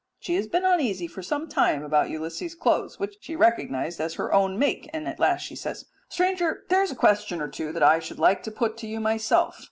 She 0.19 0.33
has 0.33 0.47
been 0.47 0.65
uneasy 0.65 1.05
for 1.05 1.21
some 1.21 1.47
time 1.47 1.83
about 1.83 2.09
Ulysses' 2.09 2.55
clothes, 2.55 2.97
which 2.97 3.17
she 3.21 3.35
recognized 3.35 4.01
as 4.01 4.15
her 4.15 4.33
own 4.33 4.57
make, 4.57 4.89
and 4.93 5.07
at 5.07 5.19
last 5.19 5.41
she 5.43 5.55
says, 5.55 5.85
"Stranger, 6.09 6.63
there 6.69 6.81
is 6.81 6.89
a 6.89 6.95
question 6.95 7.39
or 7.39 7.47
two 7.47 7.71
that 7.71 7.83
I 7.83 7.99
should 7.99 8.17
like 8.17 8.41
to 8.45 8.51
put 8.51 8.77
to 8.77 8.87
you 8.87 8.99
myself. 8.99 9.59